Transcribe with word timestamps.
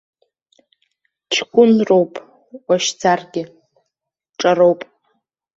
Ҷкәынроуп 1.33 2.13
уашьӡаргьы, 2.67 3.43
ҿароуп. 4.39 4.81